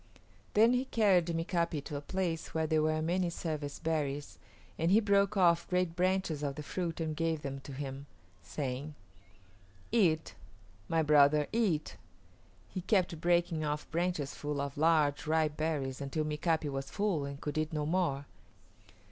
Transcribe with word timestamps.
Then 0.55 0.73
he 0.73 0.85
carried 0.85 1.27
Mika´pi 1.27 1.83
to 1.83 1.95
a 1.95 2.01
place 2.01 2.55
where 2.55 2.65
there 2.65 2.81
were 2.81 3.03
many 3.03 3.29
service 3.29 3.77
berries, 3.77 4.39
and 4.79 4.89
he 4.89 4.99
broke 4.99 5.37
off 5.37 5.69
great 5.69 5.95
branches 5.95 6.41
of 6.41 6.55
the 6.55 6.63
fruit 6.63 6.99
and 6.99 7.15
gave 7.15 7.43
them 7.43 7.59
to 7.59 7.71
him, 7.71 8.07
saying, 8.41 8.95
"Eat; 9.91 10.33
my 10.89 11.03
brother, 11.03 11.45
eat." 11.53 11.97
He 12.67 12.81
kept 12.81 13.21
breaking 13.21 13.63
off 13.63 13.91
branches 13.91 14.33
full 14.33 14.59
of 14.59 14.75
large, 14.75 15.27
ripe 15.27 15.55
berries 15.55 16.01
until 16.01 16.25
Mika´pi 16.25 16.67
was 16.71 16.89
full 16.89 17.23
and 17.23 17.39
could 17.39 17.55
eat 17.59 17.71
no 17.71 17.85
more. 17.85 18.25